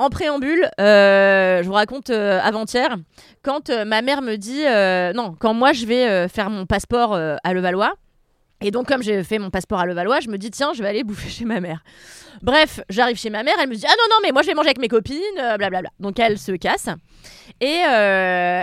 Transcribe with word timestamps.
En 0.00 0.10
préambule, 0.10 0.70
euh, 0.80 1.60
je 1.60 1.66
vous 1.66 1.74
raconte 1.74 2.10
euh, 2.10 2.38
avant-hier, 2.40 2.96
quand 3.42 3.68
euh, 3.68 3.84
ma 3.84 4.00
mère 4.00 4.22
me 4.22 4.36
dit, 4.36 4.62
non, 5.16 5.34
quand 5.36 5.54
moi 5.54 5.72
je 5.72 5.86
vais 5.86 6.28
faire 6.28 6.50
mon 6.50 6.66
passeport 6.66 7.14
à 7.16 7.52
Levallois, 7.52 7.94
et 8.60 8.70
donc 8.70 8.86
comme 8.86 9.02
j'ai 9.02 9.24
fait 9.24 9.40
mon 9.40 9.50
passeport 9.50 9.80
à 9.80 9.86
Levallois, 9.86 10.20
je 10.20 10.28
me 10.28 10.38
dis, 10.38 10.52
tiens, 10.52 10.72
je 10.72 10.82
vais 10.82 10.88
aller 10.88 11.02
bouffer 11.04 11.28
chez 11.28 11.44
ma 11.44 11.60
mère. 11.60 11.82
Bref, 12.42 12.80
j'arrive 12.88 13.16
chez 13.16 13.30
ma 13.30 13.42
mère, 13.42 13.54
elle 13.60 13.68
me 13.68 13.74
dit, 13.74 13.86
ah 13.86 13.94
non, 13.98 14.04
non, 14.08 14.16
mais 14.22 14.30
moi 14.30 14.42
je 14.42 14.46
vais 14.46 14.54
manger 14.54 14.68
avec 14.68 14.78
mes 14.78 14.86
copines, 14.86 15.18
blablabla. 15.34 15.90
Donc 15.98 16.20
elle 16.20 16.38
se 16.38 16.52
casse. 16.52 16.88
Et, 17.60 17.82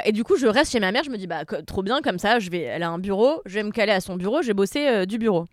et 0.06 0.12
du 0.14 0.24
coup, 0.24 0.38
je 0.38 0.48
reste 0.48 0.72
chez 0.72 0.80
ma 0.80 0.94
mère, 0.94 1.04
je 1.04 1.10
me 1.10 1.18
dis, 1.18 1.28
bah 1.28 1.44
trop 1.68 1.84
bien, 1.84 2.00
comme 2.02 2.18
ça, 2.18 2.40
je 2.40 2.50
vais, 2.50 2.62
elle 2.62 2.84
a 2.84 2.90
un 2.90 3.00
bureau, 3.00 3.42
je 3.46 3.56
vais 3.56 3.64
me 3.64 3.72
caler 3.72 3.92
à 3.92 4.00
son 4.00 4.16
bureau, 4.16 4.42
je 4.42 4.48
vais 4.48 4.54
bosser 4.54 5.06
du 5.06 5.18
bureau. 5.18 5.48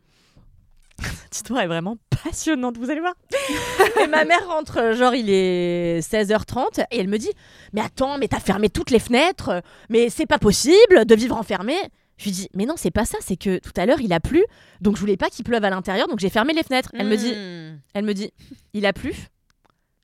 Cette 1.24 1.36
histoire 1.36 1.60
est 1.62 1.66
vraiment 1.66 1.96
passionnante, 2.22 2.78
vous 2.78 2.90
allez 2.90 3.00
voir. 3.00 3.14
et 4.02 4.06
ma 4.06 4.24
mère 4.24 4.46
rentre, 4.48 4.92
genre 4.94 5.14
il 5.14 5.28
est 5.30 6.00
16h30, 6.00 6.84
et 6.90 6.98
elle 6.98 7.08
me 7.08 7.18
dit 7.18 7.30
Mais 7.72 7.80
attends, 7.80 8.18
mais 8.18 8.28
t'as 8.28 8.40
fermé 8.40 8.68
toutes 8.70 8.90
les 8.90 8.98
fenêtres, 8.98 9.62
mais 9.88 10.10
c'est 10.10 10.26
pas 10.26 10.38
possible 10.38 11.04
de 11.04 11.14
vivre 11.14 11.36
enfermé. 11.36 11.74
Je 12.18 12.24
lui 12.24 12.30
dis 12.32 12.48
Mais 12.54 12.66
non, 12.66 12.74
c'est 12.76 12.90
pas 12.90 13.04
ça, 13.04 13.18
c'est 13.20 13.36
que 13.36 13.58
tout 13.58 13.72
à 13.76 13.86
l'heure 13.86 14.00
il 14.00 14.12
a 14.12 14.20
plu, 14.20 14.44
donc 14.80 14.96
je 14.96 15.00
voulais 15.00 15.16
pas 15.16 15.28
qu'il 15.30 15.44
pleuve 15.44 15.64
à 15.64 15.70
l'intérieur, 15.70 16.06
donc 16.08 16.18
j'ai 16.20 16.30
fermé 16.30 16.52
les 16.52 16.62
fenêtres. 16.62 16.90
Elle 16.94 17.08
me 17.08 17.16
dit 17.16 17.32
Hmm. 17.34 17.78
Elle 17.94 18.04
me 18.04 18.14
dit 18.14 18.30
Il 18.74 18.86
a 18.86 18.92
plu? 18.92 19.12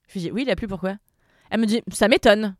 Je 0.09 0.15
lui 0.15 0.21
dis 0.21 0.31
Oui, 0.33 0.43
il 0.47 0.51
a 0.51 0.57
plu, 0.57 0.67
pourquoi? 0.67 0.95
Elle 1.51 1.61
me 1.61 1.67
dit 1.67 1.83
Ça 1.93 2.09
m'étonne. 2.09 2.57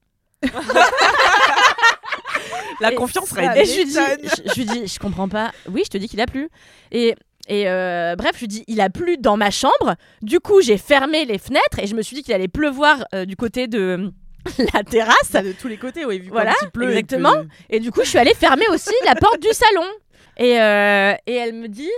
La 2.81 2.93
Et- 2.93 2.95
confiance 2.95 3.27
Et 3.27 3.29
serait 3.35 3.65
je 3.65 3.77
lui 3.77 3.85
dis, 3.87 3.93
je, 3.93 4.53
je 4.53 4.55
lui 4.55 4.65
dis, 4.65 4.87
je 4.87 4.99
comprends 5.01 5.29
pas. 5.29 5.51
Oui, 5.69 5.83
je 5.85 5.91
te 5.91 5.99
dis 5.99 6.09
qu'il 6.09 6.21
a 6.21 6.27
plu. 6.27 6.49
Et, 6.93 7.17
et 7.49 7.69
euh, 7.69 8.15
bref, 8.17 8.33
je 8.35 8.41
lui 8.41 8.49
dis, 8.49 8.65
il 8.69 8.81
a 8.81 8.91
plu 8.91 9.17
dans 9.17 9.37
ma 9.39 9.51
chambre. 9.51 9.97
Du 10.23 10.39
coup, 10.39 10.61
j'ai 10.61 10.77
fermé 10.77 11.25
les 11.25 11.39
fenêtres 11.39 11.79
et 11.79 11.87
je 11.87 11.95
me 11.95 12.03
suis 12.03 12.15
dit 12.15 12.23
qu'il 12.23 12.35
allait 12.35 12.47
pleuvoir 12.47 13.07
euh, 13.15 13.25
du 13.25 13.37
côté 13.37 13.67
de 13.67 14.13
la 14.75 14.85
terrasse. 14.85 15.33
de 15.33 15.53
tous 15.53 15.67
les 15.69 15.79
côtés, 15.79 16.05
oui. 16.05 16.19
Vu 16.21 16.29
Voilà, 16.29 16.53
il 16.63 16.71
pleut 16.71 16.91
exactement. 16.91 17.33
Et 17.71 17.81
du 17.81 17.91
coup, 17.91 18.03
je 18.05 18.11
suis 18.11 18.19
allée 18.19 18.35
fermer 18.35 18.69
aussi 18.69 18.93
la 19.07 19.15
porte 19.15 19.41
du 19.41 19.49
salon. 19.53 19.87
Et, 20.37 20.61
euh, 20.61 21.15
et 21.27 21.35
elle 21.35 21.55
me 21.55 21.69
dit, 21.69 21.91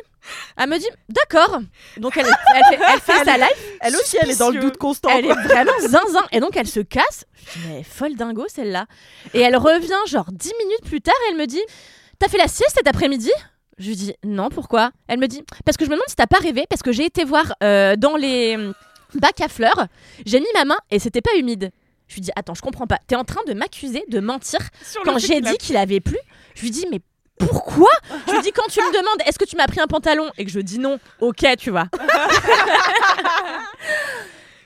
elle 0.57 0.71
me 0.71 0.79
dit, 0.79 0.89
d'accord. 1.09 1.59
Donc 1.99 2.17
elle, 2.17 2.27
elle 2.27 2.79
fait, 2.79 2.85
elle 2.95 3.01
fait 3.01 3.25
sa 3.25 3.37
live. 3.37 3.79
Elle 3.81 3.97
aussi, 3.97 4.17
elle 4.23 4.31
est 4.31 4.39
dans 4.39 4.51
le 4.51 4.61
doute 4.61 4.77
constant. 4.77 5.11
Elle 5.11 5.27
est 5.27 5.35
vraiment 5.35 5.79
zinzin. 5.81 6.27
Et 6.31 6.39
donc, 6.39 6.57
elle 6.57 6.69
se 6.69 6.81
casse. 6.81 7.25
Je 7.35 7.59
dis, 7.59 7.67
mais 7.69 7.83
folle 7.83 8.15
dingo, 8.15 8.47
celle-là. 8.49 8.87
Et 9.35 9.41
elle 9.41 9.57
revient, 9.57 9.93
genre, 10.07 10.27
10 10.31 10.53
minutes 10.65 10.85
plus 10.85 11.01
tard, 11.01 11.15
et 11.27 11.33
elle 11.33 11.39
me 11.39 11.47
dit 11.47 11.61
T'as 12.21 12.29
fait 12.29 12.39
la 12.39 12.49
sieste 12.49 12.75
cet 12.77 12.87
après-midi? 12.87 13.31
Je 13.81 13.89
lui 13.89 13.97
dis 13.97 14.15
Non, 14.25 14.51
pourquoi? 14.51 14.93
Elle 15.09 15.19
me 15.19 15.27
dit 15.27 15.43
Parce 15.65 15.77
que 15.77 15.85
je 15.85 15.91
me 15.91 15.95
demande 15.95 16.09
si 16.09 16.15
t'as 16.15 16.27
pas 16.27 16.39
rêvé, 16.39 16.67
parce 16.69 16.83
que 16.83 16.93
j'ai 16.93 17.07
été 17.07 17.25
voir 17.25 17.55
euh, 17.63 17.97
dans 17.97 18.17
les 18.17 18.55
hum, 18.55 18.75
bacs 19.15 19.41
à 19.41 19.49
fleurs, 19.49 19.87
j'ai 20.27 20.39
mis 20.39 20.47
ma 20.55 20.67
main 20.67 20.79
et 20.91 20.99
c'était 20.99 21.23
pas 21.23 21.35
humide. 21.39 21.71
Je 22.07 22.15
lui 22.15 22.21
dis 22.21 22.31
Attends, 22.37 22.55
je 22.55 22.61
comprends 22.61 22.87
pas. 22.87 22.99
T'es 23.07 23.17
en 23.17 23.25
train 23.25 23.41
de 23.49 23.55
m'accuser 23.55 24.05
de 24.09 24.21
mentir 24.21 24.61
Sur 24.85 25.03
quand 25.03 25.19
j'ai 25.19 25.41
dit 25.41 25.57
qu'il 25.57 25.79
avait 25.79 26.01
plu? 26.01 26.19
Je 26.55 26.63
lui 26.63 26.71
dis 26.71 26.87
Mais 26.91 27.01
pourquoi? 27.39 27.89
Je 28.27 28.33
lui 28.33 28.43
dis 28.43 28.53
quand 28.53 28.69
tu 28.69 28.81
me 28.81 28.93
demandes 28.93 29.27
est-ce 29.27 29.39
que 29.39 29.47
tu 29.47 29.57
m'as 29.57 29.67
pris 29.67 29.81
un 29.81 29.87
pantalon? 29.87 30.31
Et 30.37 30.45
que 30.45 30.51
je 30.51 30.61
dis 30.61 30.79
non, 30.79 31.01
ok, 31.21 31.47
tu 31.59 31.71
vois. 31.71 31.87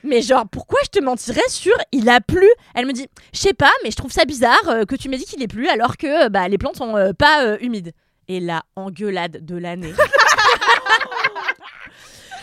mais 0.03 0.21
genre 0.21 0.45
pourquoi 0.51 0.79
je 0.83 0.89
te 0.89 1.01
mentirais 1.01 1.47
sur 1.47 1.73
il 1.93 2.09
a 2.09 2.19
plu? 2.19 2.49
Elle 2.73 2.85
me 2.85 2.91
dit 2.91 3.07
je 3.33 3.39
sais 3.39 3.53
pas, 3.53 3.71
mais 3.85 3.91
je 3.91 3.95
trouve 3.95 4.11
ça 4.11 4.25
bizarre 4.25 4.67
euh, 4.67 4.83
que 4.83 4.97
tu 4.97 5.07
m'aies 5.07 5.17
dit 5.17 5.25
qu'il 5.25 5.41
est 5.41 5.47
plu 5.47 5.69
alors 5.69 5.95
que 5.95 6.25
euh, 6.25 6.29
bah, 6.29 6.49
les 6.49 6.57
plantes 6.57 6.75
sont 6.75 6.97
euh, 6.97 7.13
pas 7.13 7.57
humides. 7.61 7.93
Et 8.27 8.39
la 8.39 8.63
engueulade 8.75 9.45
de 9.45 9.55
l'année. 9.57 9.93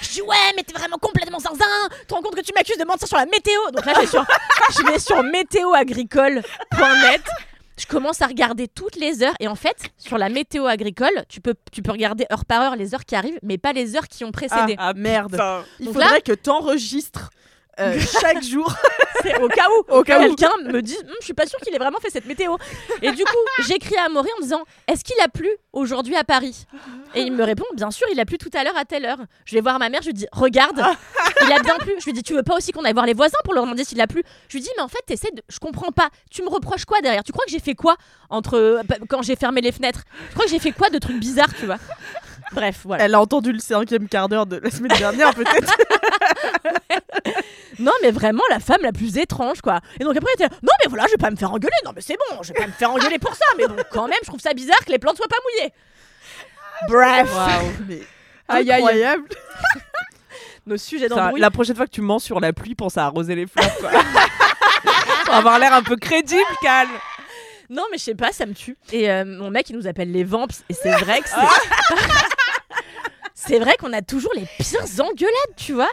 Je 0.01 0.09
dis 0.11 0.23
ouais 0.23 0.37
mais 0.57 0.63
t'es 0.65 0.73
vraiment 0.77 0.99
complètement 0.99 1.39
zinzin 1.39 1.65
Tu 2.01 2.07
te 2.07 2.15
rends 2.15 2.23
compte 2.23 2.35
que 2.35 2.41
tu 2.43 2.53
m'accuses 2.55 2.77
de 2.77 2.85
mentir 2.85 3.07
sur 3.09 3.17
la 3.17 3.27
météo 3.27 3.59
Donc 3.73 3.85
là 3.87 3.93
je 3.95 4.01
vais 4.01 4.07
sur, 4.07 4.25
je 4.77 4.83
vais 4.87 4.99
sur 4.99 5.23
météoagricole.net 5.23 7.23
je 7.79 7.87
commence 7.87 8.21
à 8.21 8.27
regarder 8.27 8.69
toutes 8.69 8.97
les 8.97 9.23
heures 9.23 9.35
et 9.41 9.49
en 9.49 9.55
fait 9.55 9.77
sur 9.97 10.19
la 10.19 10.29
météo 10.29 10.67
agricole 10.67 11.25
tu 11.29 11.41
peux, 11.41 11.55
tu 11.73 11.83
peux 11.83 11.93
regarder 11.93 12.27
heure 12.31 12.45
par 12.45 12.61
heure 12.63 12.77
les 12.77 12.95
heures 12.95 13.05
qui 13.05 13.15
arrivent 13.17 13.39
mais 13.43 13.59
pas 13.59 13.73
les 13.73 13.97
heures 13.97 14.09
qui 14.09 14.25
ont 14.25 14.33
précédé. 14.33 14.77
Ah, 14.79 14.93
merde. 14.95 15.41
Il 15.81 15.87
faudrait 15.87 16.11
là- 16.11 16.21
que 16.21 16.33
t'enregistres 16.33 17.31
euh, 17.81 17.99
chaque 18.21 18.43
jour. 18.43 18.73
C'est 19.23 19.41
au 19.41 19.49
cas 19.49 19.67
où, 19.71 19.93
Au 19.99 20.03
cas 20.03 20.19
où. 20.21 20.35
quelqu'un 20.35 20.51
me 20.65 20.83
dit 20.83 20.97
Hum, 20.99 21.15
je 21.21 21.25
suis 21.27 21.35
pas 21.35 21.47
sûre 21.47 21.59
qu'il 21.61 21.73
ait 21.75 21.79
vraiment 21.79 22.01
fait 22.01 22.11
cette 22.11 22.27
météo. 22.27 22.57
Et 23.03 23.13
du 23.13 23.25
coup, 23.25 23.37
j'écris 23.67 23.97
à 23.97 24.07
Amaury 24.07 24.29
en 24.39 24.43
disant 24.43 24.63
est-ce 24.89 25.05
qu'il 25.05 25.19
a 25.23 25.29
plu 25.29 25.49
aujourd'hui 25.73 26.17
à 26.17 26.25
Paris? 26.25 26.67
Et 27.15 27.21
il 27.23 27.33
me 27.33 27.45
répond 27.45 27.65
bien 27.75 27.91
sûr, 27.91 28.07
il 28.13 28.19
a 28.19 28.25
plu 28.25 28.37
tout 28.39 28.51
à 28.55 28.65
l'heure 28.65 28.77
à 28.77 28.85
telle 28.85 29.05
heure. 29.05 29.19
Je 29.45 29.55
vais 29.55 29.61
voir 29.61 29.79
ma 29.79 29.89
mère, 29.91 30.03
je 30.03 30.09
lui 30.09 30.15
dis 30.15 30.27
regarde, 30.33 30.83
il 31.47 31.53
a 31.53 31.61
bien 31.61 31.77
plu. 31.79 31.93
Je 32.01 32.05
lui 32.07 32.13
dis 32.13 32.23
tu 32.23 32.35
veux 32.35 32.43
pas 32.43 32.57
aussi 32.57 32.73
qu'on 32.73 32.85
aille 32.85 32.95
voir 32.95 33.07
les 33.07 33.15
voisins 33.15 33.39
pour 33.45 33.55
leur 33.55 33.63
demander 33.65 33.85
s'il 33.85 34.01
a 34.01 34.07
plu? 34.09 34.25
Je 34.49 34.57
lui 34.57 34.63
dis 34.63 34.71
mais 34.77 34.83
en 34.83 34.89
fait 34.89 35.03
t'essaies 35.07 35.31
de 35.33 35.43
je 35.49 35.59
comprends 35.61 35.93
pas. 35.93 36.09
Tu 36.31 36.43
me 36.43 36.49
reproches 36.49 36.85
quoi 36.85 37.01
derrière? 37.01 37.23
Tu 37.23 37.33
crois 37.33 37.45
que 37.45 37.53
j'ai 37.53 37.61
fait 37.61 37.75
quoi 37.75 37.97
entre 38.29 38.59
euh, 38.59 38.83
quand 39.09 39.23
j'ai 39.23 39.37
fermé 39.37 39.61
les 39.61 39.73
fenêtres? 39.73 40.03
Tu 40.29 40.35
crois 40.35 40.45
que 40.47 40.51
j'ai 40.51 40.59
fait 40.59 40.73
quoi 40.73 40.91
de 40.91 40.99
trucs 40.99 41.19
bizarres, 41.21 41.55
tu 41.59 41.67
vois? 41.67 41.79
Bref, 42.53 42.81
voilà. 42.85 43.05
Elle 43.05 43.15
a 43.15 43.21
entendu 43.21 43.53
le 43.53 43.61
cinquième 43.61 44.09
quart 44.09 44.29
d'heure 44.29 44.45
de 44.47 44.57
la 44.57 44.71
semaine 44.71 44.97
dernière, 44.99 45.33
peut-être. 45.35 45.73
Non, 47.83 47.93
mais 48.03 48.11
vraiment 48.11 48.43
la 48.51 48.61
femme 48.61 48.83
la 48.83 48.93
plus 48.93 49.19
étrange, 49.19 49.61
quoi. 49.61 49.81
Et 50.01 50.05
donc 50.05 50.17
après, 50.17 50.31
elle 50.39 50.45
était 50.47 50.55
là, 50.55 50.61
non, 50.63 50.73
mais 50.83 50.89
voilà, 50.89 51.05
je 51.07 51.11
vais 51.13 51.17
pas 51.17 51.31
me 51.31 51.37
faire 51.37 51.53
engueuler. 51.53 51.75
Non, 51.85 51.93
mais 51.95 52.01
c'est 52.01 52.17
bon, 52.17 52.43
je 52.43 52.53
vais 52.53 52.61
pas 52.61 52.67
me 52.67 52.73
faire 52.73 52.91
engueuler 52.91 53.19
pour 53.19 53.35
ça. 53.35 53.45
Mais 53.59 53.67
bon, 53.67 53.77
quand 53.91 54.09
même, 54.09 54.19
je 54.23 54.29
trouve 54.29 54.41
ça 54.41 54.55
bizarre 54.55 54.79
que 54.85 54.91
les 54.91 54.99
plantes 54.99 55.17
soient 55.17 55.29
pas 55.29 55.37
mouillées. 55.45 55.73
Bref, 56.89 57.31
Mais 57.89 58.01
Aïe, 58.49 58.71
aïe. 58.71 58.83
incroyable. 58.83 59.29
nos 60.67 60.77
sujets 60.77 61.09
d'embrouille. 61.09 61.41
la 61.41 61.51
prochaine 61.51 61.77
fois 61.77 61.87
que 61.87 61.91
tu 61.93 62.01
mens 62.01 62.19
sur 62.19 62.41
la 62.41 62.53
pluie, 62.53 62.75
pense 62.75 62.97
à 62.97 63.07
arroser 63.07 63.35
les 63.35 63.47
fleurs. 63.47 63.77
Quoi. 63.79 63.91
Pour 65.25 65.35
avoir 65.35 65.59
l'air 65.59 65.73
un 65.73 65.83
peu 65.83 65.97
crédible, 65.97 66.43
calme. 66.61 66.91
Non, 67.71 67.85
mais 67.91 67.99
je 67.99 68.05
sais 68.05 68.15
pas, 68.15 68.33
ça 68.33 68.47
me 68.47 68.53
tue. 68.53 68.77
Et 68.93 69.11
euh, 69.11 69.25
mon 69.25 69.51
mec, 69.51 69.71
il 69.71 69.77
nous 69.77 69.87
appelle 69.87 70.13
les 70.13 70.25
vamps. 70.25 70.47
Et 70.69 70.75
c'est 70.75 70.93
vrai 70.93 71.21
que 71.21 71.29
c'est. 71.29 71.97
c'est 73.35 73.59
vrai 73.59 73.77
qu'on 73.79 73.93
a 73.93 74.03
toujours 74.03 74.33
les 74.35 74.47
pires 74.59 74.85
engueulades, 75.01 75.57
tu 75.57 75.73
vois. 75.73 75.89